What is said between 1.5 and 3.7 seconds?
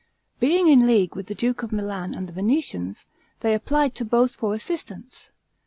of Milan and the Venetians, they